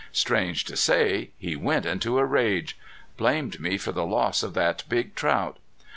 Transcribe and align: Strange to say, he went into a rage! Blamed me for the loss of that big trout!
Strange 0.11 0.63
to 0.65 0.75
say, 0.75 1.29
he 1.37 1.55
went 1.55 1.85
into 1.85 2.17
a 2.17 2.25
rage! 2.25 2.75
Blamed 3.17 3.59
me 3.59 3.77
for 3.77 3.91
the 3.91 4.01
loss 4.03 4.41
of 4.41 4.55
that 4.55 4.81
big 4.89 5.13
trout! 5.13 5.59